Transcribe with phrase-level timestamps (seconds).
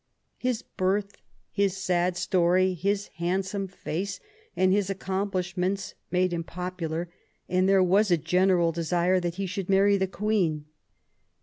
[0.39, 1.15] His birth,
[1.51, 4.19] his sad story, his handsome face,
[4.55, 7.13] and his accomplishments made him popular;
[7.47, 10.65] and there was a general desire that he should marry the Queen.